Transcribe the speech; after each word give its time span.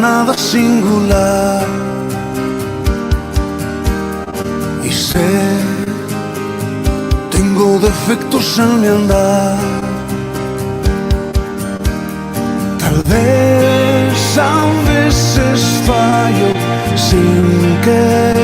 nada 0.00 0.34
singular. 0.34 1.66
Y 4.82 4.90
sé, 4.90 5.30
tengo 7.30 7.78
defectos 7.78 8.58
en 8.58 8.80
mi 8.80 8.88
andar. 8.88 9.58
Tal 12.78 13.02
vez 13.12 14.38
a 14.38 14.64
veces 14.90 15.60
fallo 15.86 16.48
sin 16.96 17.78
querer. 17.84 18.39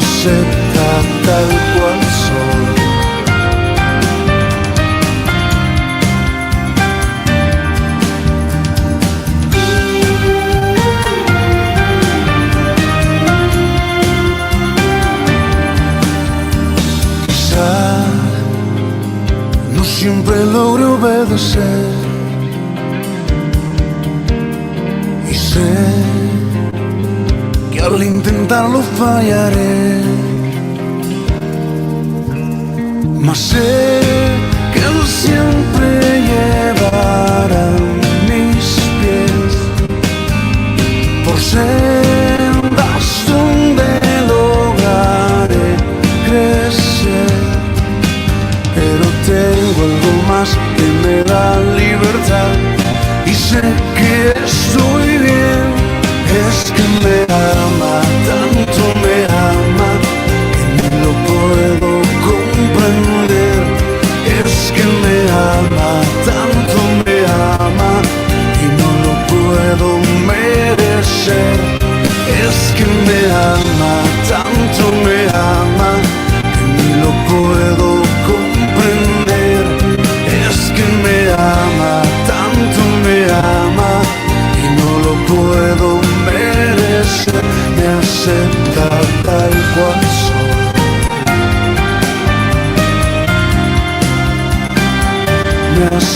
Me 0.00 0.69
vayaré. 29.00 30.02
Mas 33.26 33.38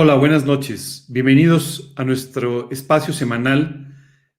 Hola, 0.00 0.14
buenas 0.14 0.44
noches. 0.44 1.06
Bienvenidos 1.08 1.92
a 1.96 2.04
nuestro 2.04 2.70
espacio 2.70 3.12
semanal 3.12 3.96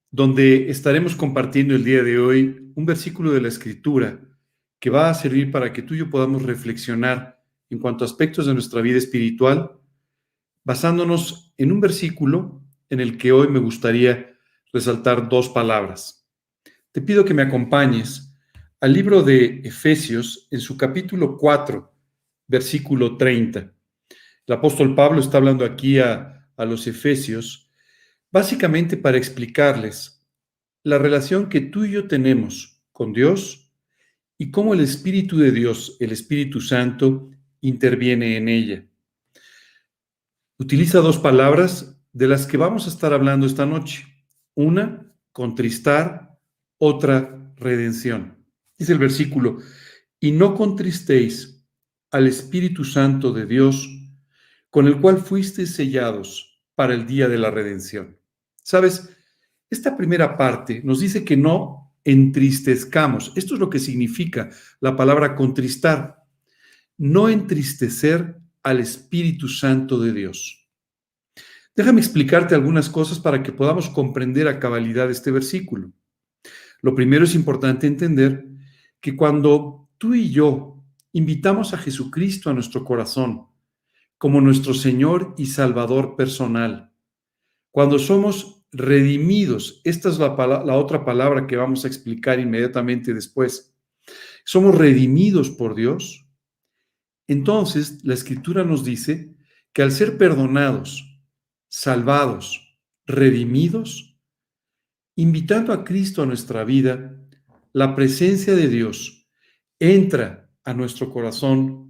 donde 0.10 0.70
estaremos 0.70 1.18
compartiendo 1.18 1.76
el 1.76 1.84
día 1.84 2.02
de 2.02 2.18
hoy 2.18 2.72
un 2.76 2.86
versículo 2.86 3.34
de 3.34 3.42
la 3.42 3.50
Escritura 3.50 4.22
que 4.80 4.90
va 4.90 5.10
a 5.10 5.14
servir 5.14 5.52
para 5.52 5.74
que 5.74 5.82
tú 5.82 5.96
y 5.96 5.98
yo 5.98 6.10
podamos 6.10 6.44
reflexionar 6.44 7.44
en 7.70 7.78
cuanto 7.80 8.06
a 8.06 8.08
aspectos 8.08 8.46
de 8.46 8.54
nuestra 8.54 8.80
vida 8.80 8.98
espiritual, 8.98 9.78
basándonos 10.64 11.54
en 11.58 11.74
un 11.74 11.82
versículo 11.82 12.64
en 12.90 13.02
el 13.02 13.18
que 13.18 13.34
hoy 13.34 13.50
me 13.50 13.60
gustaría 13.60 14.38
resaltar 14.72 15.28
dos 15.28 15.50
palabras. 15.50 16.26
Te 16.94 17.02
pido 17.02 17.26
que 17.26 17.34
me 17.34 17.42
acompañes 17.42 18.34
al 18.80 18.94
libro 18.94 19.24
de 19.24 19.60
Efesios 19.66 20.48
en 20.52 20.62
su 20.62 20.78
capítulo 20.78 21.36
4, 21.36 21.94
versículo 22.48 23.18
30. 23.18 23.74
El 24.50 24.56
apóstol 24.56 24.96
Pablo 24.96 25.20
está 25.20 25.38
hablando 25.38 25.64
aquí 25.64 26.00
a, 26.00 26.50
a 26.58 26.66
los 26.66 26.88
Efesios, 26.88 27.70
básicamente 28.32 28.98
para 28.98 29.16
explicarles 29.16 30.28
la 30.82 30.98
relación 30.98 31.50
que 31.50 31.62
tú 31.62 31.86
y 31.86 31.92
yo 31.92 32.08
tenemos 32.08 32.82
con 32.92 33.14
Dios 33.14 33.72
y 34.40 34.50
cómo 34.50 34.74
el 34.74 34.80
Espíritu 34.80 35.38
de 35.38 35.52
Dios, 35.52 35.98
el 36.00 36.12
Espíritu 36.12 36.62
Santo, 36.62 37.30
interviene 37.62 38.38
en 38.38 38.50
ella. 38.50 38.86
Utiliza 40.58 40.98
dos 41.02 41.20
palabras 41.20 42.02
de 42.12 42.28
las 42.28 42.48
que 42.48 42.58
vamos 42.58 42.88
a 42.88 42.90
estar 42.90 43.14
hablando 43.14 43.46
esta 43.46 43.68
noche. 43.68 44.08
Una, 44.56 45.14
contristar, 45.32 46.40
otra, 46.80 47.54
redención. 47.56 48.44
Dice 48.80 48.94
el 48.94 49.00
versículo, 49.00 49.60
y 50.20 50.32
no 50.32 50.56
contristéis 50.56 51.64
al 52.10 52.26
Espíritu 52.26 52.84
Santo 52.84 53.32
de 53.32 53.46
Dios, 53.46 53.99
con 54.70 54.88
el 54.88 55.00
cual 55.00 55.18
fuisteis 55.18 55.74
sellados 55.76 56.62
para 56.76 56.94
el 56.94 57.06
día 57.06 57.28
de 57.28 57.38
la 57.38 57.52
redención. 57.52 58.18
Sabes, 58.64 59.10
esta 59.70 59.98
primera 59.98 60.38
parte 60.38 60.82
nos 60.84 61.00
dice 61.00 61.24
que 61.24 61.38
no 61.38 61.94
entristezcamos. 62.04 63.32
Esto 63.36 63.54
es 63.56 63.60
lo 63.60 63.70
que 63.70 63.80
significa 63.80 64.50
la 64.80 64.96
palabra 64.96 65.36
contristar. 65.36 66.18
no 67.02 67.30
entristecer 67.30 68.38
al 68.62 68.82
Espíritu 68.82 69.48
Santo 69.48 70.00
de 70.00 70.12
Dios. 70.12 70.70
Déjame 71.74 72.02
explicarte 72.02 72.56
algunas 72.56 72.90
cosas 72.90 73.20
para 73.20 73.42
que 73.42 73.54
podamos 73.54 73.90
comprender 73.90 74.50
a 74.50 74.60
cabalidad 74.60 75.10
este 75.10 75.32
versículo. 75.32 75.94
Lo 76.82 76.96
primero 76.96 77.24
es 77.24 77.36
importante 77.36 77.88
entender 77.88 78.46
que 79.00 79.16
cuando 79.16 79.90
tú 79.98 80.14
y 80.14 80.30
yo 80.30 80.84
invitamos 81.14 81.74
a 81.74 81.78
Jesucristo 81.78 82.50
a 82.50 82.54
nuestro 82.54 82.84
corazón 82.84 83.48
como 84.20 84.42
nuestro 84.42 84.76
Señor 84.76 85.34
y 85.38 85.48
Salvador 85.48 86.16
personal, 86.16 86.94
cuando 87.72 87.98
somos 87.98 88.66
redimidos, 88.72 89.82
esta 89.86 90.10
es 90.10 90.20
la, 90.20 90.36
la, 90.38 90.78
otra 90.78 91.04
palabra 91.04 91.48
que 91.48 91.56
vamos 91.56 91.84
a 91.84 91.88
explicar 91.88 92.40
inmediatamente 92.40 93.14
después, 93.14 93.74
somos 94.44 94.76
redimidos 94.76 95.50
por 95.50 95.74
Dios, 95.74 96.28
entonces 97.28 98.04
la 98.04 98.14
escritura 98.14 98.64
nos 98.64 98.84
dice 98.84 99.36
que 99.74 99.84
al 99.84 99.92
ser 99.92 100.18
perdonados, 100.18 101.24
salvados, 101.70 102.78
redimidos, 103.06 104.20
invitando 105.16 105.72
a 105.72 105.84
Cristo 105.84 106.24
a 106.24 106.26
nuestra 106.26 106.64
vida, 106.66 107.16
la 107.72 107.96
presencia 107.96 108.54
de 108.54 108.68
Dios 108.68 109.30
entra 109.80 110.52
a 110.66 110.74
nuestro 110.74 111.10
corazón 111.10 111.89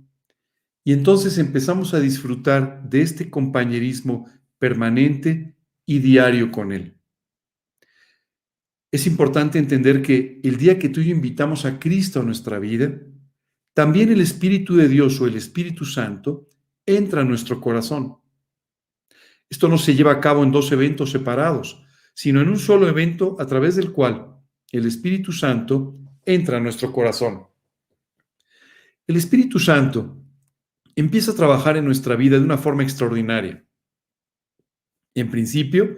y 0.84 0.94
entonces 0.94 1.38
empezamos 1.38 1.94
a 1.94 2.00
disfrutar 2.00 2.88
de 2.90 3.02
este 3.02 3.30
compañerismo 3.30 4.28
permanente 4.58 5.56
y 5.86 6.00
diario 6.00 6.52
con 6.52 6.72
Él. 6.72 6.98
Es 8.92 9.06
importante 9.06 9.60
entender 9.60 10.02
que 10.02 10.42
el 10.44 10.58
día 10.58 10.80
que 10.80 10.90
tú 10.90 11.02
y 11.02 11.10
yo 11.10 11.16
invitamos 11.16 11.66
a 11.66 11.80
Cristo 11.80 12.22
a 12.22 12.24
nuestra 12.24 12.58
vida, 12.58 13.00
también 13.74 14.12
el 14.12 14.22
Espíritu 14.22 14.76
de 14.76 14.88
Dios 14.88 15.22
o 15.22 15.28
el 15.28 15.36
Espíritu 15.36 15.86
Santo 15.86 16.50
entra 16.86 17.22
a 17.22 17.26
nuestro 17.26 17.62
corazón. 17.62 18.18
Esto 19.48 19.68
no 19.68 19.78
se 19.78 19.96
lleva 19.96 20.14
a 20.14 20.20
cabo 20.20 20.44
en 20.44 20.52
dos 20.52 20.72
eventos 20.72 21.12
separados, 21.12 21.84
sino 22.14 22.42
en 22.42 22.50
un 22.50 22.58
solo 22.58 22.88
evento 22.88 23.38
a 23.40 23.46
través 23.46 23.76
del 23.76 23.92
cual 23.92 24.38
el 24.72 24.86
Espíritu 24.86 25.32
Santo 25.32 25.98
entra 26.26 26.58
a 26.58 26.60
nuestro 26.60 26.92
corazón. 26.92 27.48
El 29.08 29.16
Espíritu 29.16 29.60
Santo 29.60 30.19
empieza 31.00 31.32
a 31.32 31.36
trabajar 31.36 31.78
en 31.78 31.86
nuestra 31.86 32.16
vida 32.16 32.38
de 32.38 32.44
una 32.44 32.58
forma 32.58 32.84
extraordinaria. 32.84 33.66
En 35.16 35.30
principio, 35.30 35.98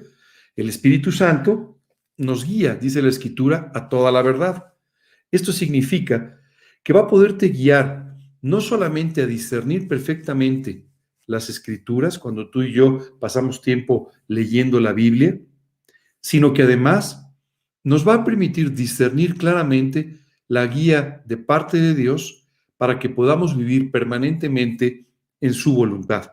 el 0.55 0.69
Espíritu 0.69 1.11
Santo 1.11 1.81
nos 2.17 2.45
guía, 2.45 2.75
dice 2.75 3.01
la 3.01 3.09
Escritura, 3.09 3.71
a 3.73 3.89
toda 3.89 4.11
la 4.11 4.21
verdad. 4.21 4.73
Esto 5.31 5.51
significa 5.51 6.39
que 6.83 6.93
va 6.93 7.01
a 7.01 7.07
poderte 7.07 7.49
guiar 7.49 8.15
no 8.41 8.61
solamente 8.61 9.21
a 9.21 9.27
discernir 9.27 9.87
perfectamente 9.87 10.87
las 11.25 11.49
escrituras 11.49 12.19
cuando 12.19 12.49
tú 12.49 12.63
y 12.63 12.73
yo 12.73 12.99
pasamos 13.19 13.61
tiempo 13.61 14.11
leyendo 14.27 14.79
la 14.79 14.93
Biblia, 14.93 15.39
sino 16.19 16.53
que 16.53 16.63
además 16.63 17.27
nos 17.83 18.07
va 18.07 18.15
a 18.15 18.23
permitir 18.23 18.73
discernir 18.73 19.35
claramente 19.35 20.19
la 20.47 20.67
guía 20.67 21.23
de 21.25 21.37
parte 21.37 21.77
de 21.77 21.95
Dios 21.95 22.40
para 22.81 22.97
que 22.97 23.09
podamos 23.09 23.55
vivir 23.55 23.91
permanentemente 23.91 25.05
en 25.39 25.53
su 25.53 25.75
voluntad. 25.75 26.31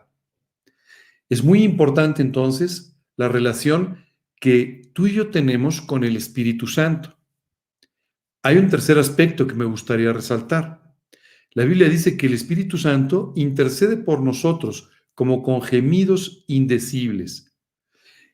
Es 1.29 1.43
muy 1.43 1.61
importante 1.61 2.23
entonces 2.23 2.97
la 3.17 3.27
relación 3.27 4.03
que 4.39 4.89
tú 4.93 5.05
y 5.05 5.13
yo 5.13 5.29
tenemos 5.29 5.79
con 5.79 6.03
el 6.03 6.15
Espíritu 6.15 6.65
Santo. 6.65 7.15
Hay 8.41 8.57
un 8.57 8.67
tercer 8.67 8.97
aspecto 8.97 9.45
que 9.45 9.53
me 9.53 9.65
gustaría 9.65 10.11
resaltar. 10.11 10.95
La 11.51 11.65
Biblia 11.65 11.87
dice 11.87 12.17
que 12.17 12.25
el 12.25 12.33
Espíritu 12.33 12.79
Santo 12.79 13.31
intercede 13.35 13.97
por 13.97 14.23
nosotros 14.23 14.89
como 15.13 15.43
con 15.43 15.61
gemidos 15.61 16.45
indecibles. 16.47 17.55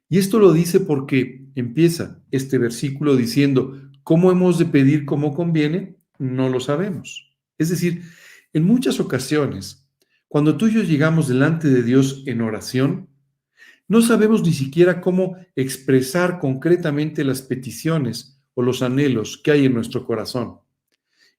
Y 0.08 0.20
esto 0.20 0.40
lo 0.40 0.54
dice 0.54 0.80
porque 0.80 1.50
empieza 1.56 2.24
este 2.32 2.60
versículo 2.60 3.18
diciendo, 3.18 3.78
¿cómo 4.04 4.32
hemos 4.32 4.58
de 4.58 4.68
pedir 4.68 5.04
como 5.04 5.34
conviene? 5.34 5.98
No 6.18 6.48
lo 6.48 6.62
sabemos. 6.62 7.35
Es 7.58 7.70
decir, 7.70 8.04
en 8.54 8.64
muchas 8.64 9.00
ocasiones, 9.00 9.88
cuando 10.28 10.58
tú 10.58 10.68
y 10.68 10.74
yo 10.74 10.84
llegamos 10.84 11.28
delante 11.28 11.70
de 11.70 11.84
Dios 11.84 12.24
en 12.26 12.42
oración, 12.42 13.10
no 13.88 14.02
sabemos 14.02 14.42
ni 14.44 14.54
siquiera 14.54 15.00
cómo 15.00 15.38
expresar 15.56 16.40
concretamente 16.40 17.24
las 17.24 17.42
peticiones 17.42 18.42
o 18.54 18.64
los 18.64 18.82
anhelos 18.82 19.40
que 19.44 19.52
hay 19.52 19.66
en 19.66 19.74
nuestro 19.74 20.06
corazón. 20.06 20.60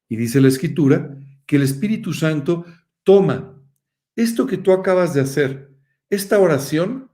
Y 0.08 0.16
dice 0.16 0.40
la 0.40 0.48
escritura 0.48 1.18
que 1.46 1.56
el 1.56 1.62
Espíritu 1.62 2.12
Santo 2.12 2.64
toma 3.02 3.60
esto 4.14 4.46
que 4.46 4.56
tú 4.56 4.72
acabas 4.72 5.12
de 5.12 5.20
hacer, 5.20 5.70
esta 6.08 6.38
oración, 6.38 7.10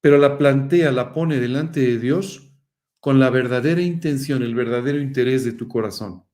pero 0.00 0.18
la 0.18 0.36
plantea, 0.36 0.92
la 0.92 1.12
pone 1.12 1.38
delante 1.38 1.80
de 1.80 1.98
Dios 1.98 2.52
con 2.98 3.18
la 3.18 3.30
verdadera 3.30 3.80
intención, 3.80 4.42
el 4.42 4.54
verdadero 4.54 5.00
interés 5.00 5.44
de 5.44 5.52
tu 5.52 5.68
corazón. 5.68 6.24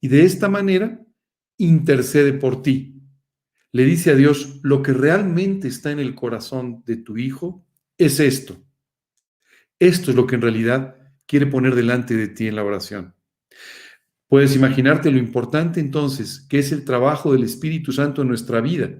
Y 0.00 0.08
de 0.08 0.24
esta 0.24 0.48
manera 0.48 1.04
intercede 1.58 2.32
por 2.32 2.62
ti. 2.62 3.02
Le 3.72 3.84
dice 3.84 4.10
a 4.10 4.16
Dios, 4.16 4.60
lo 4.62 4.82
que 4.82 4.92
realmente 4.92 5.68
está 5.68 5.90
en 5.90 5.98
el 5.98 6.14
corazón 6.14 6.82
de 6.86 6.96
tu 6.96 7.16
hijo 7.18 7.66
es 7.98 8.20
esto. 8.20 8.56
Esto 9.78 10.10
es 10.10 10.16
lo 10.16 10.26
que 10.26 10.36
en 10.36 10.42
realidad 10.42 10.96
quiere 11.26 11.46
poner 11.46 11.74
delante 11.74 12.16
de 12.16 12.28
ti 12.28 12.46
en 12.46 12.56
la 12.56 12.64
oración. 12.64 13.14
Puedes 14.28 14.56
imaginarte 14.56 15.10
lo 15.10 15.18
importante 15.18 15.78
entonces 15.80 16.40
que 16.48 16.58
es 16.58 16.72
el 16.72 16.84
trabajo 16.84 17.32
del 17.32 17.44
Espíritu 17.44 17.92
Santo 17.92 18.22
en 18.22 18.28
nuestra 18.28 18.60
vida. 18.60 18.90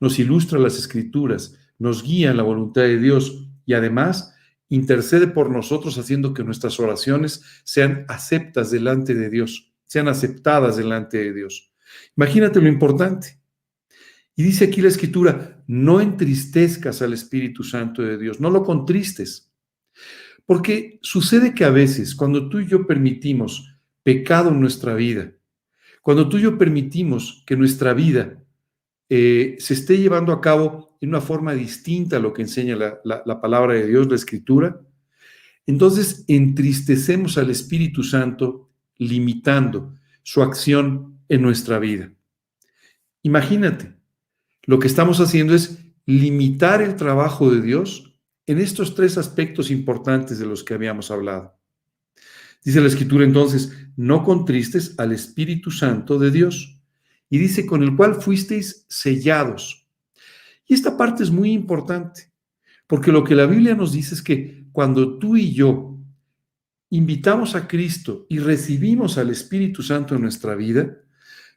Nos 0.00 0.18
ilustra 0.18 0.58
las 0.58 0.76
escrituras, 0.78 1.56
nos 1.78 2.02
guía 2.02 2.30
en 2.30 2.36
la 2.36 2.42
voluntad 2.42 2.82
de 2.82 2.98
Dios 2.98 3.48
y 3.64 3.74
además 3.74 4.34
intercede 4.68 5.26
por 5.26 5.50
nosotros 5.50 5.98
haciendo 5.98 6.34
que 6.34 6.44
nuestras 6.44 6.78
oraciones 6.78 7.42
sean 7.64 8.04
aceptas 8.08 8.70
delante 8.70 9.14
de 9.14 9.30
Dios, 9.30 9.69
sean 9.90 10.06
aceptadas 10.06 10.76
delante 10.76 11.18
de 11.18 11.34
Dios. 11.34 11.72
Imagínate 12.16 12.60
lo 12.60 12.68
importante. 12.68 13.40
Y 14.36 14.44
dice 14.44 14.66
aquí 14.66 14.80
la 14.80 14.86
escritura, 14.86 15.64
no 15.66 16.00
entristezcas 16.00 17.02
al 17.02 17.12
Espíritu 17.12 17.64
Santo 17.64 18.00
de 18.00 18.16
Dios, 18.16 18.38
no 18.38 18.50
lo 18.50 18.62
contristes. 18.62 19.52
Porque 20.46 21.00
sucede 21.02 21.54
que 21.54 21.64
a 21.64 21.70
veces, 21.70 22.14
cuando 22.14 22.48
tú 22.48 22.60
y 22.60 22.68
yo 22.68 22.86
permitimos 22.86 23.80
pecado 24.04 24.50
en 24.50 24.60
nuestra 24.60 24.94
vida, 24.94 25.32
cuando 26.02 26.28
tú 26.28 26.38
y 26.38 26.42
yo 26.42 26.56
permitimos 26.56 27.42
que 27.44 27.56
nuestra 27.56 27.92
vida 27.92 28.40
eh, 29.08 29.56
se 29.58 29.74
esté 29.74 29.98
llevando 29.98 30.32
a 30.32 30.40
cabo 30.40 30.96
en 31.00 31.08
una 31.08 31.20
forma 31.20 31.52
distinta 31.52 32.18
a 32.18 32.20
lo 32.20 32.32
que 32.32 32.42
enseña 32.42 32.76
la 32.76 33.40
palabra 33.40 33.74
de 33.74 33.88
Dios, 33.88 34.06
la 34.08 34.14
escritura, 34.14 34.80
entonces 35.66 36.24
entristecemos 36.28 37.38
al 37.38 37.50
Espíritu 37.50 38.04
Santo 38.04 38.69
limitando 39.00 39.96
su 40.22 40.42
acción 40.42 41.18
en 41.28 41.42
nuestra 41.42 41.80
vida. 41.80 42.12
Imagínate, 43.22 43.96
lo 44.64 44.78
que 44.78 44.86
estamos 44.86 45.20
haciendo 45.20 45.54
es 45.54 45.78
limitar 46.06 46.82
el 46.82 46.94
trabajo 46.96 47.50
de 47.50 47.62
Dios 47.62 48.14
en 48.46 48.58
estos 48.58 48.94
tres 48.94 49.18
aspectos 49.18 49.70
importantes 49.70 50.38
de 50.38 50.46
los 50.46 50.62
que 50.62 50.74
habíamos 50.74 51.10
hablado. 51.10 51.58
Dice 52.62 52.80
la 52.80 52.88
escritura 52.88 53.24
entonces, 53.24 53.72
no 53.96 54.22
contristes 54.22 54.94
al 54.98 55.12
Espíritu 55.12 55.70
Santo 55.70 56.18
de 56.18 56.30
Dios. 56.30 56.78
Y 57.30 57.38
dice, 57.38 57.64
con 57.64 57.82
el 57.82 57.96
cual 57.96 58.16
fuisteis 58.16 58.84
sellados. 58.88 59.88
Y 60.66 60.74
esta 60.74 60.96
parte 60.96 61.22
es 61.22 61.30
muy 61.30 61.52
importante, 61.52 62.32
porque 62.86 63.12
lo 63.12 63.24
que 63.24 63.34
la 63.34 63.46
Biblia 63.46 63.74
nos 63.74 63.92
dice 63.92 64.14
es 64.14 64.22
que 64.22 64.66
cuando 64.72 65.18
tú 65.18 65.36
y 65.36 65.54
yo 65.54 65.89
invitamos 66.90 67.54
a 67.54 67.66
Cristo 67.66 68.26
y 68.28 68.38
recibimos 68.38 69.16
al 69.16 69.30
Espíritu 69.30 69.82
Santo 69.82 70.14
en 70.14 70.22
nuestra 70.22 70.54
vida, 70.54 70.98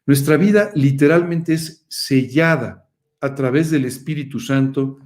nuestra 0.05 0.37
vida 0.37 0.71
literalmente 0.75 1.53
es 1.53 1.85
sellada 1.89 2.87
a 3.19 3.35
través 3.35 3.71
del 3.71 3.85
Espíritu 3.85 4.39
Santo 4.39 4.99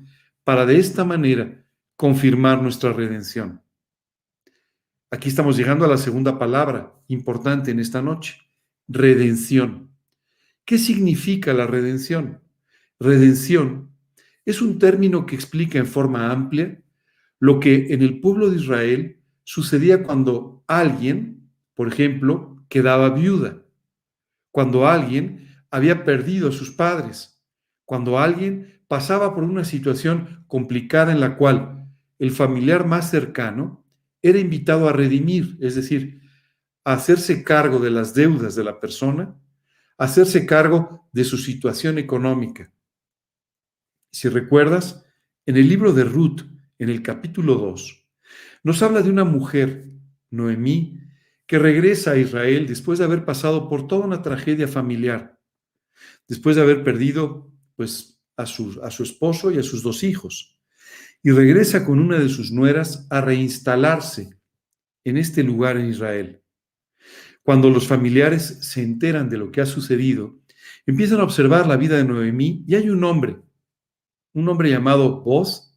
para 0.43 0.65
de 0.65 0.79
esta 0.79 1.05
manera 1.05 1.63
confirmar 1.96 2.62
nuestra 2.62 2.93
redención. 2.93 3.62
Aquí 5.10 5.29
estamos 5.29 5.55
llegando 5.55 5.86
a 5.86 5.88
la 5.88 5.98
segunda 5.98 6.38
palabra 6.38 6.93
importante 7.07 7.72
en 7.72 7.79
esta 7.79 8.01
noche, 8.01 8.38
redención. 8.88 9.89
¿Qué 10.65 10.77
significa 10.77 11.53
la 11.53 11.65
redención? 11.65 12.41
Redención 13.00 13.91
es 14.46 14.62
un 14.62 14.79
término 14.79 15.25
que 15.25 15.36
explica 15.36 15.77
en 15.77 15.88
forma 15.88 16.31
amplia 16.31 16.81
lo 17.39 17.60
que 17.60 17.93
en 17.93 18.01
el 18.01 18.19
pueblo 18.19 18.50
de 18.50 18.57
Israel 18.57 19.17
sucedía 19.48 20.04
cuando 20.04 20.66
alguien, 20.68 21.50
por 21.74 21.88
ejemplo, 21.88 22.66
quedaba 22.68 23.12
viuda, 23.12 23.63
cuando 24.51 24.86
alguien 24.86 25.48
había 25.72 26.04
perdido 26.04 26.50
a 26.50 26.51
sus 26.51 26.72
padres, 26.72 27.42
cuando 27.86 28.20
alguien 28.20 28.82
pasaba 28.89 29.34
por 29.34 29.46
una 29.46 29.63
situación 29.63 30.44
complicada 30.48 31.13
en 31.13 31.22
la 31.22 31.38
cual 31.38 31.88
el 32.20 32.32
familiar 32.32 32.86
más 32.86 33.10
cercano 33.10 33.86
era 34.22 34.38
invitado 34.38 34.89
a 34.89 34.94
redimir, 34.94 35.58
es 35.62 35.75
decir, 35.75 36.20
a 36.84 36.94
hacerse 36.94 37.42
cargo 37.42 37.80
de 37.80 37.92
las 37.92 38.13
deudas 38.13 38.54
de 38.54 38.66
la 38.66 38.82
persona, 38.82 39.34
hacerse 39.98 40.46
cargo 40.46 41.08
de 41.13 41.24
su 41.24 41.38
situación 41.38 41.98
económica. 41.98 42.70
Si 44.12 44.27
recuerdas, 44.27 45.06
en 45.46 45.56
el 45.56 45.70
libro 45.70 45.94
de 45.94 46.04
Ruth, 46.04 46.42
en 46.80 46.89
el 46.89 47.01
capítulo 47.01 47.56
2, 47.56 47.97
nos 48.68 48.84
habla 48.84 49.02
de 49.02 49.10
una 49.10 49.24
mujer, 49.24 49.86
Noemí, 50.30 51.00
que 51.46 51.58
regresa 51.58 52.12
a 52.12 52.18
Israel 52.18 52.68
después 52.68 53.00
de 53.00 53.06
haber 53.06 53.24
pasado 53.24 53.70
por 53.70 53.88
toda 53.88 54.06
una 54.06 54.22
tragedia 54.22 54.68
familiar, 54.68 55.40
después 56.28 56.58
de 56.58 56.64
haber 56.64 56.84
perdido 56.84 57.50
pues 57.78 58.22
a 58.36 58.46
su, 58.46 58.82
esposo 59.00 59.52
y 59.52 59.58
a 59.58 59.64
sus 59.64 59.84
dos 59.84 60.04
hijos, 60.04 60.60
y 61.24 61.32
regresa 61.32 61.86
con 61.86 61.98
una 61.98 62.20
de 62.20 62.28
sus 62.28 62.52
nueras 62.52 63.08
a 63.10 63.22
reinstalarse 63.22 64.38
en 65.06 65.16
este 65.16 65.44
lugar 65.44 65.78
en 65.78 65.86
Israel. 65.86 66.44
Cuando 67.44 67.70
los 67.70 67.88
familiares 67.88 68.44
se 68.70 68.84
enteran 68.84 69.30
de 69.30 69.38
lo 69.38 69.50
que 69.50 69.62
ha 69.62 69.66
sucedido, 69.66 70.42
empiezan 70.86 71.22
a 71.22 71.24
observar 71.24 71.68
la 71.68 71.78
vida 71.78 71.96
de 71.96 72.04
Noemí 72.04 72.66
y 72.68 72.76
hay 72.76 72.90
un 72.90 73.06
hombre, 73.06 73.40
un 74.34 74.50
hombre 74.50 74.72
llamado 74.72 75.22
Boz, 75.22 75.74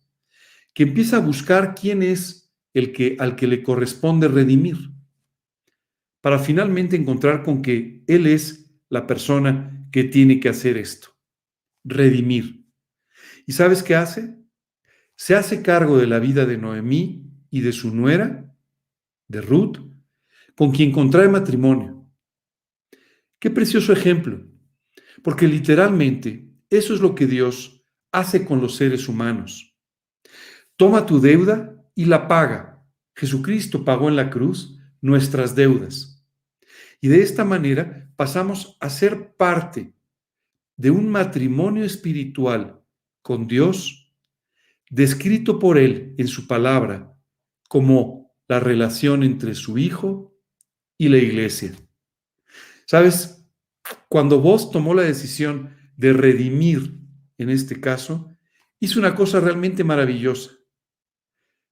que 0.75 0.83
empieza 0.83 1.19
a 1.19 1.21
buscar 1.21 1.77
quién 1.77 2.03
es 2.03 2.40
el 2.75 2.93
que 2.93 3.17
al 3.19 3.37
que 3.37 3.47
le 3.47 3.62
corresponde 3.62 4.29
redimir, 4.29 4.91
para 6.21 6.39
finalmente 6.39 6.97
encontrar 6.97 7.43
con 7.43 7.62
que 7.62 8.05
él 8.07 8.27
es 8.27 8.73
la 8.89 9.07
persona 9.07 9.89
que 9.91 10.05
tiene 10.05 10.41
que 10.41 10.49
hacer 10.49 10.77
esto, 10.77 11.09
redimir. 11.85 12.67
¿Y 13.47 13.53
sabes 13.53 13.83
qué 13.83 13.95
hace? 13.95 14.37
Se 15.17 15.35
hace 15.35 15.62
cargo 15.62 15.99
de 15.99 16.07
la 16.07 16.19
vida 16.19 16.47
de 16.47 16.59
Noemí 16.59 17.31
y 17.50 17.61
de 17.61 17.73
su 17.73 17.95
nuera, 17.95 18.55
de 19.29 19.41
Ruth, 19.41 19.79
con 20.57 20.71
quien 20.73 20.93
contrae 20.93 21.29
matrimonio. 21.29 22.07
Qué 23.39 23.50
precioso 23.50 23.93
ejemplo, 23.93 24.47
porque 25.23 25.49
literalmente 25.49 26.50
eso 26.69 26.95
es 26.95 27.00
lo 27.00 27.15
que 27.15 27.27
Dios 27.27 27.83
hace 28.12 28.45
con 28.45 28.61
los 28.61 28.77
seres 28.77 29.09
humanos. 29.09 29.75
Toma 30.77 31.07
tu 31.07 31.21
deuda 31.21 31.80
y 32.00 32.07
la 32.07 32.28
paga. 32.28 32.83
Jesucristo 33.14 33.85
pagó 33.85 34.09
en 34.09 34.16
la 34.16 34.30
cruz 34.30 34.80
nuestras 35.02 35.54
deudas. 35.54 36.25
Y 36.99 37.09
de 37.09 37.21
esta 37.21 37.45
manera 37.45 38.11
pasamos 38.16 38.78
a 38.80 38.88
ser 38.88 39.37
parte 39.37 39.92
de 40.78 40.90
un 40.90 41.11
matrimonio 41.11 41.85
espiritual 41.85 42.80
con 43.21 43.47
Dios, 43.47 44.14
descrito 44.88 45.59
por 45.59 45.76
Él 45.76 46.14
en 46.16 46.26
su 46.26 46.47
palabra 46.47 47.14
como 47.69 48.33
la 48.49 48.61
relación 48.61 49.23
entre 49.23 49.54
su 49.54 49.76
Hijo 49.76 50.35
y 50.97 51.11
la 51.11 51.19
iglesia. 51.19 51.75
¿Sabes? 52.87 53.47
Cuando 54.09 54.40
vos 54.40 54.71
tomó 54.71 54.95
la 54.95 55.02
decisión 55.02 55.76
de 55.99 56.14
redimir, 56.14 56.99
en 57.37 57.50
este 57.50 57.78
caso, 57.78 58.35
hizo 58.78 58.99
una 58.99 59.14
cosa 59.14 59.38
realmente 59.38 59.85
maravillosa. 59.85 60.60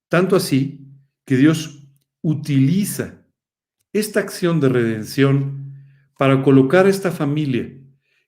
Tanto 0.09 0.37
así 0.37 0.87
que 1.25 1.37
Dios 1.37 1.87
utiliza 2.23 3.27
esta 3.93 4.21
acción 4.21 4.61
de 4.61 4.69
redención 4.69 5.75
para 6.19 6.43
colocar 6.43 6.87
a 6.87 6.91
esta 6.91 7.13
familia 7.13 7.73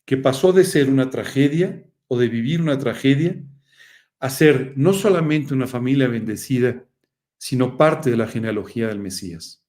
que 0.04 0.16
pasó 0.16 0.52
de 0.52 0.64
ser 0.64 0.88
una 0.88 1.10
tragedia 1.10 1.84
o 2.06 2.18
de 2.18 2.28
vivir 2.28 2.60
una 2.60 2.78
tragedia 2.78 3.42
a 4.18 4.30
ser 4.30 4.74
no 4.76 4.92
solamente 4.92 5.54
una 5.54 5.66
familia 5.66 6.08
bendecida, 6.08 6.84
sino 7.38 7.76
parte 7.76 8.10
de 8.10 8.16
la 8.16 8.26
genealogía 8.26 8.88
del 8.88 9.00
Mesías. 9.00 9.64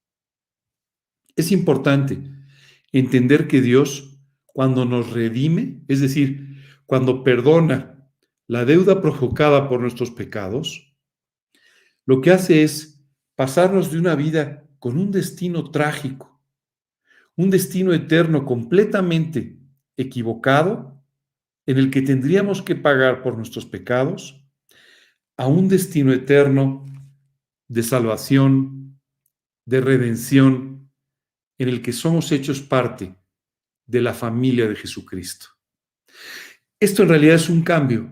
Es 1.36 1.52
importante 1.52 2.22
entender 2.92 3.48
que 3.48 3.62
Dios, 3.62 4.20
cuando 4.46 4.84
nos 4.84 5.12
redime, 5.12 5.82
es 5.88 6.02
decir, 6.02 6.58
cuando 6.86 7.24
perdona 7.24 8.12
la 8.48 8.66
deuda 8.66 9.02
provocada 9.02 9.70
por 9.70 9.80
nuestros 9.80 10.12
pecados, 10.12 10.91
lo 12.06 12.22
que 12.22 12.32
hace 12.32 12.64
es 12.64 13.02
pasarnos 13.36 13.92
de 13.92 14.00
una 14.00 14.16
vida 14.16 14.68
con 14.80 14.98
un 14.98 15.12
destino 15.12 15.72
trágico, 15.72 16.42
un 17.36 17.50
destino 17.50 17.94
eterno 17.94 18.46
completamente 18.46 19.58
equivocado, 19.98 21.02
en 21.66 21.78
el 21.78 21.92
que 21.92 22.02
tendríamos 22.02 22.62
que 22.62 22.76
pagar 22.76 23.22
por 23.22 23.38
nuestros 23.38 23.66
pecados, 23.66 24.44
a 25.38 25.48
un 25.48 25.68
destino 25.70 26.12
eterno 26.12 26.86
de 27.68 27.84
salvación, 27.84 29.00
de 29.66 29.82
redención, 29.82 30.92
en 31.58 31.70
el 31.70 31.82
que 31.82 31.94
somos 31.94 32.32
hechos 32.32 32.60
parte 32.62 33.16
de 33.86 34.02
la 34.02 34.14
familia 34.14 34.68
de 34.68 34.76
Jesucristo. 34.76 35.48
Esto 36.80 37.04
en 37.04 37.10
realidad 37.10 37.36
es 37.36 37.50
un 37.50 37.62
cambio, 37.62 38.10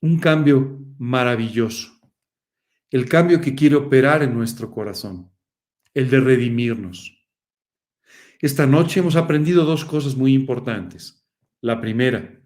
un 0.00 0.18
cambio 0.18 0.78
maravilloso, 0.98 1.97
el 2.90 3.08
cambio 3.08 3.40
que 3.40 3.54
quiere 3.54 3.76
operar 3.76 4.22
en 4.22 4.34
nuestro 4.34 4.70
corazón, 4.70 5.30
el 5.94 6.08
de 6.08 6.20
redimirnos. 6.20 7.14
Esta 8.40 8.66
noche 8.66 9.00
hemos 9.00 9.16
aprendido 9.16 9.64
dos 9.64 9.84
cosas 9.84 10.16
muy 10.16 10.32
importantes. 10.32 11.26
La 11.60 11.80
primera, 11.80 12.40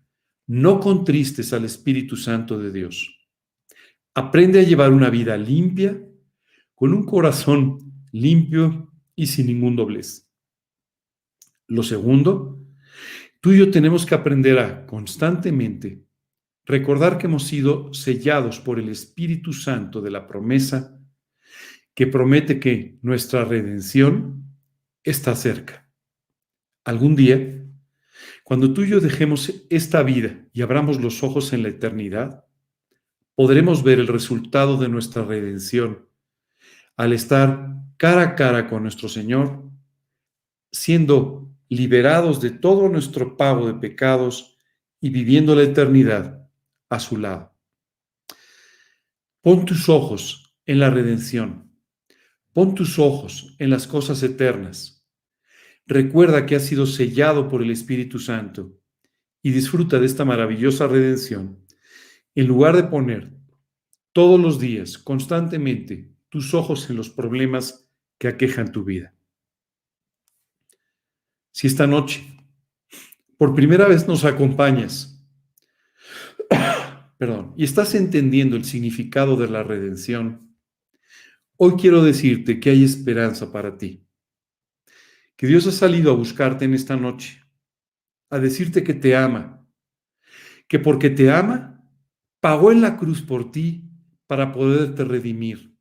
no 0.46 0.80
contristes 0.80 1.52
al 1.52 1.64
Espíritu 1.64 2.16
Santo 2.16 2.58
de 2.58 2.72
Dios. 2.72 3.18
Aprende 4.14 4.60
a 4.60 4.64
llevar 4.64 4.92
una 4.92 5.10
vida 5.10 5.36
limpia, 5.36 6.02
con 6.74 6.92
un 6.92 7.04
corazón 7.04 7.78
limpio 8.10 8.92
y 9.14 9.26
sin 9.26 9.46
ningún 9.46 9.76
doblez. 9.76 10.28
Lo 11.68 11.82
segundo, 11.82 12.58
tú 13.40 13.52
y 13.52 13.58
yo 13.58 13.70
tenemos 13.70 14.04
que 14.04 14.14
aprender 14.14 14.58
a 14.58 14.86
constantemente 14.86 16.04
recordar 16.64 17.18
que 17.18 17.26
hemos 17.26 17.44
sido 17.44 17.92
sellados 17.92 18.60
por 18.60 18.78
el 18.78 18.88
Espíritu 18.88 19.52
Santo 19.52 20.00
de 20.00 20.10
la 20.10 20.26
promesa 20.26 20.98
que 21.94 22.06
promete 22.06 22.60
que 22.60 22.98
nuestra 23.02 23.44
redención 23.44 24.44
está 25.02 25.34
cerca. 25.34 25.90
Algún 26.84 27.16
día, 27.16 27.64
cuando 28.44 28.72
tú 28.72 28.82
y 28.82 28.90
yo 28.90 29.00
dejemos 29.00 29.52
esta 29.68 30.02
vida 30.02 30.46
y 30.52 30.62
abramos 30.62 31.00
los 31.00 31.22
ojos 31.22 31.52
en 31.52 31.62
la 31.62 31.68
eternidad, 31.68 32.44
podremos 33.34 33.82
ver 33.82 33.98
el 33.98 34.08
resultado 34.08 34.76
de 34.76 34.88
nuestra 34.88 35.24
redención 35.24 36.08
al 36.96 37.12
estar 37.12 37.76
cara 37.96 38.22
a 38.22 38.34
cara 38.34 38.68
con 38.68 38.82
nuestro 38.82 39.08
Señor, 39.08 39.64
siendo 40.70 41.50
liberados 41.68 42.40
de 42.40 42.50
todo 42.50 42.88
nuestro 42.88 43.36
pago 43.36 43.66
de 43.66 43.74
pecados 43.74 44.56
y 45.00 45.10
viviendo 45.10 45.54
la 45.54 45.62
eternidad 45.62 46.41
a 46.92 47.00
su 47.00 47.16
lado. 47.16 47.54
Pon 49.40 49.64
tus 49.64 49.88
ojos 49.88 50.54
en 50.66 50.78
la 50.78 50.90
redención. 50.90 51.72
Pon 52.52 52.74
tus 52.74 52.98
ojos 52.98 53.56
en 53.58 53.70
las 53.70 53.86
cosas 53.86 54.22
eternas. 54.22 55.04
Recuerda 55.86 56.46
que 56.46 56.56
has 56.56 56.64
sido 56.64 56.86
sellado 56.86 57.48
por 57.48 57.62
el 57.62 57.70
Espíritu 57.70 58.18
Santo 58.18 58.78
y 59.42 59.50
disfruta 59.50 59.98
de 59.98 60.06
esta 60.06 60.24
maravillosa 60.24 60.86
redención 60.86 61.66
en 62.34 62.46
lugar 62.46 62.76
de 62.76 62.84
poner 62.84 63.32
todos 64.12 64.38
los 64.38 64.60
días, 64.60 64.98
constantemente, 64.98 66.14
tus 66.28 66.54
ojos 66.54 66.88
en 66.90 66.96
los 66.96 67.10
problemas 67.10 67.90
que 68.18 68.28
aquejan 68.28 68.70
tu 68.70 68.84
vida 68.84 69.14
si 71.52 71.66
esta 71.66 71.86
noche 71.86 72.26
por 73.36 73.54
primera 73.54 73.86
vez 73.86 74.08
nos 74.08 74.24
acompañas, 74.24 75.11
perdón, 77.22 77.54
y 77.56 77.62
estás 77.62 77.94
entendiendo 77.94 78.56
el 78.56 78.64
significado 78.64 79.36
de 79.36 79.48
la 79.48 79.62
redención, 79.62 80.56
hoy 81.56 81.74
quiero 81.74 82.02
decirte 82.02 82.58
que 82.58 82.70
hay 82.70 82.82
esperanza 82.82 83.52
para 83.52 83.78
ti. 83.78 84.04
Que 85.36 85.46
Dios 85.46 85.64
ha 85.68 85.70
salido 85.70 86.10
a 86.10 86.16
buscarte 86.16 86.64
en 86.64 86.74
esta 86.74 86.96
noche, 86.96 87.40
a 88.28 88.40
decirte 88.40 88.82
que 88.82 88.94
te 88.94 89.14
ama, 89.14 89.64
que 90.66 90.80
porque 90.80 91.10
te 91.10 91.30
ama, 91.30 91.86
pagó 92.40 92.72
en 92.72 92.80
la 92.80 92.96
cruz 92.96 93.22
por 93.22 93.52
ti 93.52 93.88
para 94.26 94.50
poderte 94.50 95.04
redimir, 95.04 95.76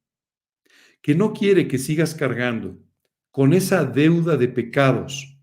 que 1.01 1.15
no 1.15 1.33
quiere 1.33 1.67
que 1.67 1.79
sigas 1.79 2.13
cargando 2.13 2.77
con 3.31 3.53
esa 3.53 3.83
deuda 3.83 4.37
de 4.37 4.47
pecados 4.47 5.41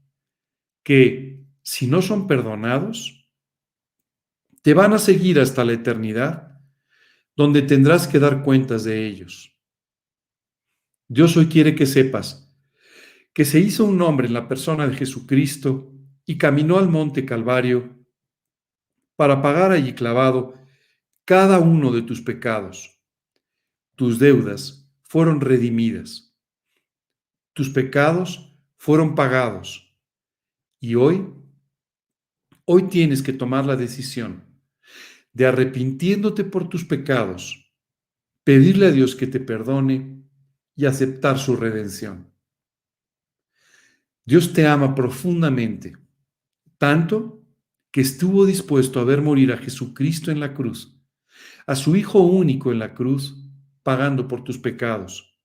que 0.85 1.45
si 1.65 1.89
no 1.89 2.03
son 2.03 2.29
perdonados, 2.29 3.18
te 4.69 4.75
van 4.75 4.93
a 4.93 4.99
seguir 4.99 5.41
hasta 5.41 5.65
la 5.65 5.73
eternidad, 5.73 6.61
donde 7.35 7.63
tendrás 7.63 8.07
que 8.07 8.19
dar 8.19 8.43
cuentas 8.43 8.85
de 8.85 9.07
ellos. 9.07 9.59
Dios 11.09 11.35
hoy 11.39 11.47
quiere 11.47 11.75
que 11.75 11.87
sepas 11.87 12.55
que 13.33 13.47
se 13.47 13.61
hizo 13.61 13.87
un 13.87 14.03
hombre 14.03 14.27
en 14.27 14.35
la 14.35 14.47
persona 14.47 14.87
de 14.87 14.95
Jesucristo 14.95 15.91
y 16.27 16.37
caminó 16.37 16.77
al 16.77 16.91
monte 16.91 17.25
Calvario 17.25 17.97
para 19.17 19.41
pagar 19.41 19.73
allí 19.73 19.95
clavado 19.95 20.53
cada 21.25 21.61
uno 21.61 21.91
de 21.91 22.03
tus 22.03 22.21
pecados. 22.21 23.01
Tus 23.97 24.19
deudas 24.19 24.87
fueron 25.03 25.41
redimidas. 25.41 26.37
Tus 27.55 27.71
pecados 27.71 28.55
fueron 28.77 29.15
pagados 29.15 29.97
y 30.79 30.95
hoy 30.95 31.27
hoy 32.67 32.83
tienes 32.89 33.23
que 33.23 33.33
tomar 33.33 33.65
la 33.65 33.75
decisión 33.75 34.47
de 35.33 35.47
arrepintiéndote 35.47 36.45
por 36.45 36.69
tus 36.69 36.85
pecados, 36.85 37.73
pedirle 38.45 38.87
a 38.87 38.91
Dios 38.91 39.15
que 39.15 39.27
te 39.27 39.41
perdone 39.41 40.25
y 40.75 40.87
aceptar 40.87 41.39
su 41.39 41.57
redención. 41.57 42.33
Dios 44.25 44.53
te 44.53 44.67
ama 44.67 44.95
profundamente, 44.95 45.97
tanto 46.77 47.43
que 47.91 48.01
estuvo 48.01 48.45
dispuesto 48.47 49.01
a 49.01 49.05
ver 49.05 49.23
morir 49.23 49.53
a 49.53 49.57
Jesucristo 49.57 50.31
en 50.31 50.41
la 50.41 50.55
cruz, 50.55 51.01
a 51.67 51.75
su 51.75 51.97
Hijo 51.97 52.21
único 52.21 52.71
en 52.71 52.79
la 52.79 52.95
cruz, 52.95 53.37
pagando 53.83 54.29
por 54.29 54.45
tus 54.45 54.59
pecados. 54.59 55.39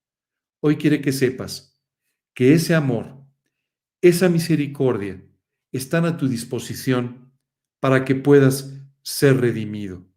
Hoy 0.60 0.76
quiere 0.76 1.02
que 1.02 1.12
sepas 1.12 1.82
que 2.34 2.54
ese 2.54 2.76
amor, 2.76 3.26
esa 4.02 4.28
misericordia, 4.30 5.24
están 5.72 6.06
a 6.06 6.18
tu 6.18 6.28
disposición 6.28 7.32
para 7.80 8.06
que 8.06 8.16
puedas 8.16 8.83
ser 9.04 9.40
redimido. 9.40 10.08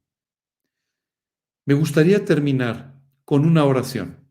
Me 1.64 1.74
gustaría 1.74 2.24
terminar 2.24 3.02
con 3.24 3.44
una 3.44 3.64
oración. 3.64 4.24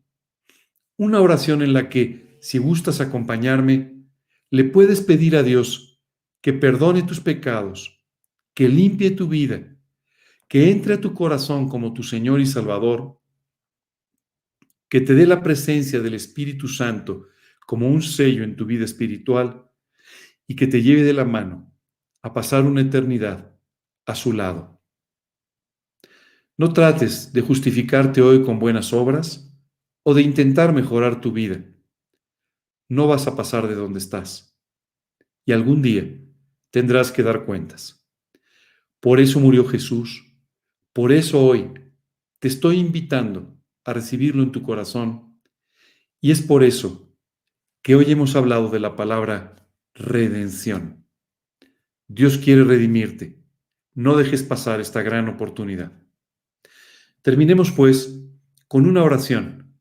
Una 0.96 1.20
oración 1.20 1.62
en 1.62 1.74
la 1.74 1.90
que, 1.90 2.38
si 2.40 2.56
gustas 2.56 3.00
acompañarme, 3.00 4.06
le 4.50 4.64
puedes 4.64 5.02
pedir 5.02 5.36
a 5.36 5.42
Dios 5.42 6.02
que 6.40 6.54
perdone 6.54 7.02
tus 7.02 7.20
pecados, 7.20 8.02
que 8.54 8.68
limpie 8.68 9.10
tu 9.10 9.28
vida, 9.28 9.76
que 10.48 10.70
entre 10.70 10.94
a 10.94 11.00
tu 11.00 11.12
corazón 11.12 11.68
como 11.68 11.92
tu 11.92 12.02
Señor 12.02 12.40
y 12.40 12.46
Salvador, 12.46 13.20
que 14.88 15.02
te 15.02 15.14
dé 15.14 15.26
la 15.26 15.42
presencia 15.42 16.00
del 16.00 16.14
Espíritu 16.14 16.68
Santo 16.68 17.26
como 17.66 17.88
un 17.88 18.00
sello 18.00 18.44
en 18.44 18.56
tu 18.56 18.64
vida 18.64 18.84
espiritual 18.84 19.68
y 20.46 20.56
que 20.56 20.68
te 20.68 20.80
lleve 20.80 21.02
de 21.02 21.12
la 21.12 21.24
mano 21.24 21.74
a 22.22 22.32
pasar 22.32 22.64
una 22.64 22.80
eternidad 22.80 23.55
a 24.06 24.14
su 24.14 24.32
lado. 24.32 24.80
No 26.56 26.72
trates 26.72 27.32
de 27.32 27.42
justificarte 27.42 28.22
hoy 28.22 28.42
con 28.42 28.58
buenas 28.58 28.94
obras 28.94 29.52
o 30.02 30.14
de 30.14 30.22
intentar 30.22 30.72
mejorar 30.72 31.20
tu 31.20 31.32
vida. 31.32 31.62
No 32.88 33.08
vas 33.08 33.26
a 33.26 33.36
pasar 33.36 33.68
de 33.68 33.74
donde 33.74 33.98
estás. 33.98 34.56
Y 35.44 35.52
algún 35.52 35.82
día 35.82 36.18
tendrás 36.70 37.12
que 37.12 37.22
dar 37.22 37.44
cuentas. 37.44 38.06
Por 39.00 39.20
eso 39.20 39.38
murió 39.40 39.66
Jesús. 39.66 40.24
Por 40.92 41.12
eso 41.12 41.44
hoy 41.44 41.74
te 42.38 42.48
estoy 42.48 42.78
invitando 42.78 43.60
a 43.84 43.92
recibirlo 43.92 44.42
en 44.42 44.52
tu 44.52 44.62
corazón. 44.62 45.40
Y 46.20 46.30
es 46.30 46.40
por 46.40 46.64
eso 46.64 47.14
que 47.82 47.94
hoy 47.94 48.10
hemos 48.10 48.34
hablado 48.34 48.70
de 48.70 48.80
la 48.80 48.96
palabra 48.96 49.68
redención. 49.94 51.06
Dios 52.08 52.38
quiere 52.38 52.64
redimirte. 52.64 53.35
No 53.96 54.14
dejes 54.14 54.42
pasar 54.42 54.78
esta 54.78 55.00
gran 55.00 55.26
oportunidad. 55.26 55.90
Terminemos 57.22 57.72
pues 57.72 58.20
con 58.68 58.84
una 58.84 59.02
oración. 59.02 59.80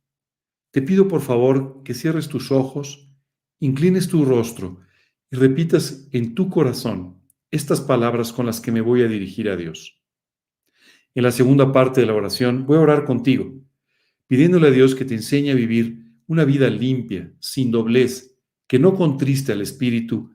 Te 0.72 0.82
pido 0.82 1.10
por 1.10 1.20
favor 1.20 1.84
que 1.84 1.94
cierres 1.94 2.30
tus 2.30 2.50
ojos, 2.50 3.12
inclines 3.60 4.08
tu 4.08 4.24
rostro 4.24 4.80
y 5.30 5.36
repitas 5.36 6.08
en 6.14 6.34
tu 6.34 6.50
corazón 6.50 7.22
estas 7.52 7.82
palabras 7.82 8.32
con 8.32 8.46
las 8.46 8.62
que 8.62 8.72
me 8.72 8.80
voy 8.80 9.02
a 9.02 9.10
dirigir 9.10 9.50
a 9.50 9.58
Dios. 9.58 10.02
En 11.14 11.24
la 11.24 11.34
segunda 11.34 11.74
parte 11.74 12.00
de 12.00 12.08
la 12.08 12.14
oración 12.14 12.66
voy 12.66 12.78
a 12.78 12.82
orar 12.82 13.04
contigo, 13.04 13.54
pidiéndole 14.28 14.70
a 14.70 14.72
Dios 14.72 14.96
que 14.96 15.04
te 15.04 15.16
enseñe 15.16 15.52
a 15.52 15.56
vivir 15.56 16.22
una 16.28 16.46
vida 16.46 16.70
limpia, 16.70 17.34
sin 17.42 17.70
doblez, 17.70 18.38
que 18.66 18.80
no 18.80 18.96
contriste 18.96 19.52
al 19.52 19.60
Espíritu 19.60 20.34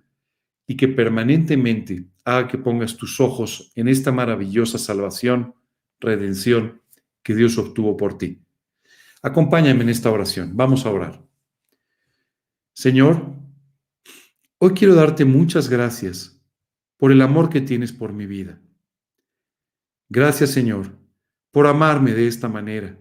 y 0.66 0.76
que 0.76 0.88
permanentemente 0.88 2.09
haga 2.24 2.48
que 2.48 2.58
pongas 2.58 2.96
tus 2.96 3.20
ojos 3.20 3.72
en 3.74 3.88
esta 3.88 4.12
maravillosa 4.12 4.78
salvación, 4.78 5.54
redención 5.98 6.80
que 7.22 7.34
Dios 7.34 7.58
obtuvo 7.58 7.96
por 7.96 8.18
ti. 8.18 8.42
Acompáñame 9.22 9.82
en 9.82 9.90
esta 9.90 10.10
oración. 10.10 10.56
Vamos 10.56 10.86
a 10.86 10.90
orar. 10.90 11.22
Señor, 12.72 13.34
hoy 14.58 14.72
quiero 14.72 14.94
darte 14.94 15.24
muchas 15.24 15.68
gracias 15.68 16.40
por 16.96 17.12
el 17.12 17.20
amor 17.20 17.50
que 17.50 17.60
tienes 17.60 17.92
por 17.92 18.12
mi 18.12 18.26
vida. 18.26 18.60
Gracias, 20.08 20.50
Señor, 20.50 20.98
por 21.50 21.66
amarme 21.66 22.12
de 22.12 22.26
esta 22.26 22.48
manera. 22.48 22.98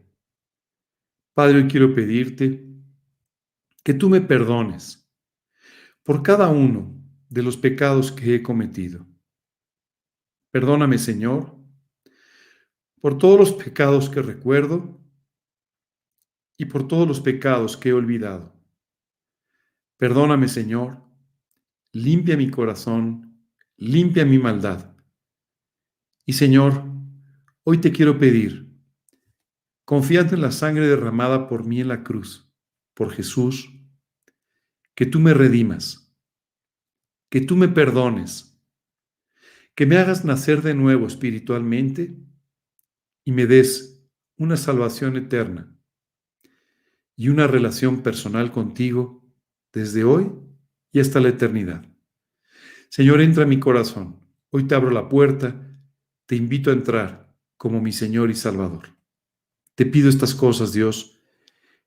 Padre, 1.34 1.60
hoy 1.60 1.68
quiero 1.68 1.96
pedirte 1.96 2.66
que 3.84 3.94
tú 3.94 4.10
me 4.10 4.22
perdones 4.22 5.10
por 6.04 6.22
cada 6.22 6.50
uno 6.50 6.94
de 7.30 7.44
los 7.44 7.56
pecados 7.56 8.12
que 8.12 8.36
he 8.36 8.44
cometido. 8.44 9.09
Perdóname, 10.52 10.98
Señor, 10.98 11.56
por 13.02 13.18
todos 13.18 13.40
los 13.40 13.54
pecados 13.54 14.10
que 14.10 14.22
recuerdo 14.22 15.00
y 16.58 16.66
por 16.66 16.88
todos 16.88 17.08
los 17.08 17.22
pecados 17.22 17.78
que 17.78 17.90
he 17.90 17.94
olvidado. 17.94 18.54
Perdóname, 19.98 20.48
Señor, 20.48 21.04
limpia 21.92 22.36
mi 22.36 22.50
corazón, 22.50 23.46
limpia 23.78 24.26
mi 24.26 24.38
maldad. 24.40 24.96
Y 26.26 26.34
Señor, 26.34 26.84
hoy 27.64 27.80
te 27.80 27.92
quiero 27.92 28.18
pedir, 28.18 28.70
confiando 29.86 30.36
en 30.36 30.42
la 30.42 30.52
sangre 30.52 30.88
derramada 30.88 31.48
por 31.48 31.66
mí 31.66 31.82
en 31.82 31.88
la 31.88 32.04
cruz, 32.04 32.52
por 32.94 33.12
Jesús, 33.12 33.72
que 34.96 35.06
tú 35.06 35.20
me 35.20 35.34
redimas 35.34 36.10
que 37.30 37.42
tú 37.42 37.56
me 37.56 37.68
perdones, 37.68 38.49
que 39.80 39.86
me 39.86 39.96
hagas 39.96 40.26
nacer 40.26 40.62
de 40.62 40.74
nuevo 40.74 41.08
espiritualmente 41.08 42.14
y 43.24 43.32
me 43.32 43.48
des 43.48 44.04
una 44.36 44.58
salvación 44.58 45.16
eterna 45.16 45.74
y 47.16 47.30
una 47.30 47.48
relación 47.48 48.04
personal 48.04 48.52
contigo 48.52 49.26
desde 49.72 50.04
hoy 50.04 50.34
y 50.92 51.00
hasta 51.00 51.22
la 51.22 51.30
eternidad. 51.30 51.86
Señor, 52.90 53.22
entra 53.22 53.44
en 53.44 53.50
mi 53.50 53.62
corazón. 53.62 54.20
Hoy 54.50 54.66
te 54.66 54.76
abro 54.76 54.92
la 54.92 55.08
puerta, 55.08 55.80
te 56.26 56.36
invito 56.36 56.72
a 56.72 56.74
entrar 56.74 57.34
como 57.56 57.82
mi 57.82 57.94
Señor 57.94 58.30
y 58.30 58.36
Salvador. 58.36 58.98
Te 59.76 59.86
pido 59.86 60.10
estas 60.10 60.36
cosas, 60.36 60.74
Dios, 60.74 61.18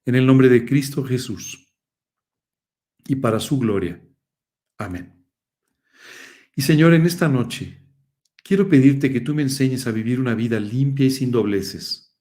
en 0.06 0.14
el 0.14 0.24
nombre 0.24 0.48
de 0.48 0.64
Cristo 0.64 1.04
Jesús 1.04 1.76
y 3.06 3.16
para 3.16 3.38
su 3.38 3.58
gloria. 3.58 4.02
Amén. 4.78 5.26
Y 6.56 6.62
Señor, 6.62 6.94
en 6.94 7.04
esta 7.04 7.28
noche 7.28 7.81
quiero 8.42 8.68
pedirte 8.68 9.12
que 9.12 9.20
tú 9.20 9.34
me 9.34 9.42
enseñes 9.42 9.86
a 9.86 9.92
vivir 9.92 10.20
una 10.20 10.34
vida 10.34 10.60
limpia 10.60 11.06
y 11.06 11.10
sin 11.10 11.30
dobleces. 11.30 12.16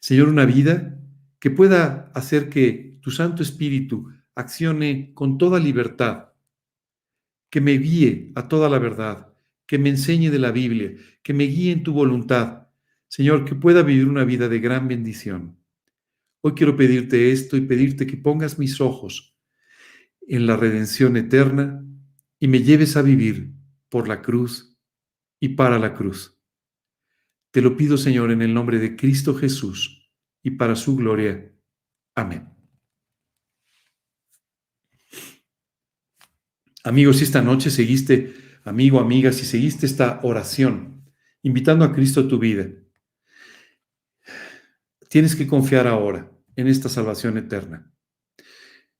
Señor, 0.00 0.28
una 0.28 0.44
vida 0.44 0.98
que 1.38 1.50
pueda 1.50 2.10
hacer 2.14 2.48
que 2.48 2.98
tu 3.00 3.10
Santo 3.10 3.42
Espíritu 3.42 4.10
accione 4.34 5.12
con 5.14 5.38
toda 5.38 5.58
libertad, 5.58 6.28
que 7.50 7.60
me 7.60 7.72
guíe 7.72 8.32
a 8.34 8.48
toda 8.48 8.68
la 8.68 8.78
verdad, 8.78 9.32
que 9.66 9.78
me 9.78 9.88
enseñe 9.88 10.30
de 10.30 10.38
la 10.38 10.52
Biblia, 10.52 10.94
que 11.22 11.34
me 11.34 11.44
guíe 11.44 11.72
en 11.72 11.82
tu 11.82 11.92
voluntad. 11.92 12.68
Señor, 13.08 13.44
que 13.44 13.54
pueda 13.54 13.82
vivir 13.82 14.08
una 14.08 14.24
vida 14.24 14.48
de 14.48 14.60
gran 14.60 14.88
bendición. 14.88 15.58
Hoy 16.42 16.52
quiero 16.52 16.76
pedirte 16.76 17.32
esto 17.32 17.56
y 17.56 17.62
pedirte 17.62 18.06
que 18.06 18.16
pongas 18.16 18.58
mis 18.58 18.80
ojos 18.80 19.36
en 20.28 20.46
la 20.46 20.56
redención 20.56 21.16
eterna 21.16 21.84
y 22.38 22.48
me 22.48 22.62
lleves 22.62 22.96
a 22.96 23.02
vivir 23.02 23.52
por 23.88 24.08
la 24.08 24.22
cruz 24.22 24.75
y 25.40 25.50
para 25.50 25.78
la 25.78 25.94
cruz. 25.94 26.36
Te 27.50 27.62
lo 27.62 27.76
pido, 27.76 27.96
Señor, 27.96 28.30
en 28.30 28.42
el 28.42 28.52
nombre 28.52 28.78
de 28.78 28.96
Cristo 28.96 29.34
Jesús 29.34 30.12
y 30.42 30.50
para 30.52 30.76
su 30.76 30.96
gloria. 30.96 31.52
Amén. 32.14 32.50
Amigos, 36.84 37.16
si 37.16 37.24
esta 37.24 37.42
noche 37.42 37.70
seguiste, 37.70 38.34
amigo, 38.64 39.00
amiga, 39.00 39.32
si 39.32 39.44
seguiste 39.44 39.86
esta 39.86 40.20
oración, 40.22 41.04
invitando 41.42 41.84
a 41.84 41.92
Cristo 41.92 42.20
a 42.20 42.28
tu 42.28 42.38
vida, 42.38 42.68
tienes 45.08 45.34
que 45.34 45.46
confiar 45.46 45.86
ahora 45.86 46.30
en 46.54 46.68
esta 46.68 46.88
salvación 46.88 47.38
eterna. 47.38 47.92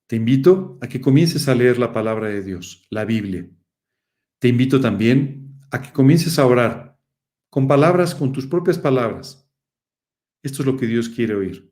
Te 0.07 0.17
invito 0.17 0.79
a 0.81 0.89
que 0.89 1.01
comiences 1.01 1.47
a 1.49 1.55
leer 1.55 1.79
la 1.79 1.93
palabra 1.93 2.29
de 2.29 2.43
Dios, 2.43 2.87
la 2.91 3.05
Biblia. 3.05 3.49
Te 4.39 4.49
invito 4.49 4.81
también 4.81 5.46
a 5.77 5.83
que 5.83 5.93
comiences 5.93 6.39
a 6.39 6.47
orar 6.47 6.99
con 7.51 7.69
palabras, 7.69 8.15
con 8.15 8.33
tus 8.33 8.47
propias 8.47 8.79
palabras. 8.79 9.47
Esto 10.43 10.63
es 10.63 10.67
lo 10.67 10.77
que 10.77 10.87
Dios 10.87 11.09
quiere 11.11 11.35
oír. 11.35 11.71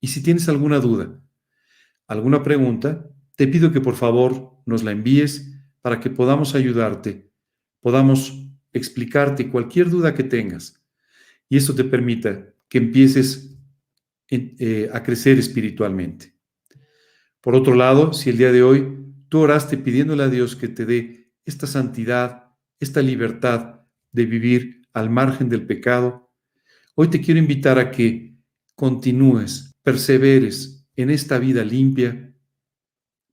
Y 0.00 0.08
si 0.08 0.22
tienes 0.22 0.48
alguna 0.48 0.80
duda, 0.80 1.22
alguna 2.08 2.42
pregunta, 2.42 3.08
te 3.36 3.46
pido 3.46 3.72
que 3.72 3.80
por 3.80 3.94
favor 3.94 4.60
nos 4.66 4.82
la 4.82 4.90
envíes 4.90 5.52
para 5.82 6.00
que 6.00 6.10
podamos 6.10 6.54
ayudarte, 6.54 7.30
podamos 7.80 8.50
explicarte 8.72 9.50
cualquier 9.50 9.88
duda 9.88 10.14
que 10.14 10.24
tengas. 10.24 10.84
Y 11.48 11.56
esto 11.56 11.74
te 11.74 11.84
permita 11.84 12.52
que 12.68 12.78
empieces 12.78 13.56
eh, 14.28 14.90
a 14.92 15.02
crecer 15.04 15.38
espiritualmente. 15.38 16.34
Por 17.40 17.54
otro 17.54 17.76
lado, 17.76 18.12
si 18.12 18.30
el 18.30 18.38
día 18.38 18.50
de 18.50 18.64
hoy 18.64 19.14
tú 19.28 19.38
oraste 19.38 19.76
pidiéndole 19.76 20.24
a 20.24 20.28
Dios 20.28 20.56
que 20.56 20.66
te 20.66 20.84
dé 20.84 21.32
esta 21.44 21.68
santidad, 21.68 22.45
esta 22.80 23.02
libertad 23.02 23.80
de 24.12 24.26
vivir 24.26 24.82
al 24.92 25.10
margen 25.10 25.48
del 25.48 25.66
pecado, 25.66 26.32
hoy 26.94 27.08
te 27.08 27.20
quiero 27.20 27.40
invitar 27.40 27.78
a 27.78 27.90
que 27.90 28.36
continúes, 28.74 29.74
perseveres 29.82 30.86
en 30.96 31.10
esta 31.10 31.38
vida 31.38 31.64
limpia, 31.64 32.34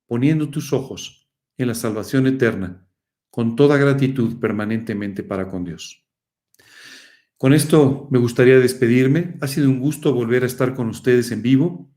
poniendo 0.05 0.49
tus 0.49 0.73
ojos 0.73 1.29
en 1.57 1.67
la 1.67 1.75
salvación 1.75 2.27
eterna, 2.27 2.87
con 3.29 3.55
toda 3.55 3.77
gratitud 3.77 4.39
permanentemente 4.39 5.23
para 5.23 5.47
con 5.47 5.63
Dios. 5.63 6.05
Con 7.37 7.53
esto 7.53 8.07
me 8.09 8.19
gustaría 8.19 8.57
despedirme. 8.59 9.35
Ha 9.41 9.47
sido 9.47 9.69
un 9.69 9.79
gusto 9.79 10.13
volver 10.13 10.43
a 10.43 10.45
estar 10.45 10.73
con 10.73 10.87
ustedes 10.87 11.31
en 11.31 11.41
vivo 11.41 11.91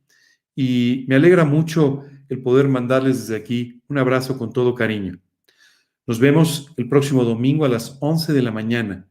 y 0.56 1.04
me 1.08 1.14
alegra 1.14 1.44
mucho 1.44 2.02
el 2.28 2.42
poder 2.42 2.66
mandarles 2.66 3.20
desde 3.20 3.36
aquí 3.36 3.82
un 3.88 3.98
abrazo 3.98 4.38
con 4.38 4.52
todo 4.52 4.74
cariño. 4.74 5.20
Nos 6.06 6.20
vemos 6.20 6.72
el 6.76 6.88
próximo 6.88 7.24
domingo 7.24 7.64
a 7.64 7.68
las 7.68 7.98
11 8.00 8.32
de 8.32 8.42
la 8.42 8.52
mañana 8.52 9.08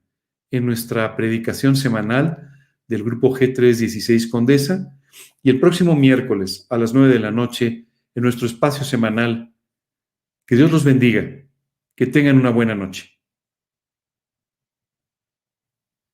en 0.49 0.65
nuestra 0.65 1.17
predicación 1.17 1.75
semanal 1.75 2.49
del 2.87 3.03
grupo 3.03 3.35
G316 3.35 4.29
Condesa 4.29 4.97
y 5.43 5.49
el 5.49 5.59
próximo 5.59 5.95
miércoles 5.95 6.65
a 6.69 6.77
las 6.77 6.93
9 6.93 7.11
de 7.13 7.19
la 7.19 7.31
noche 7.31 7.87
en 8.15 8.23
nuestro 8.23 8.47
espacio 8.47 8.85
semanal. 8.85 9.53
Que 10.45 10.55
Dios 10.55 10.71
los 10.71 10.85
bendiga. 10.85 11.43
Que 11.95 12.07
tengan 12.07 12.37
una 12.37 12.49
buena 12.49 12.75
noche. 12.75 13.14